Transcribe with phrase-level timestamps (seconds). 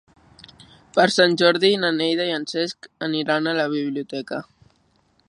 [0.95, 4.45] Per Sant Jordi na Neida i en Cesc aniran a la biblioteca.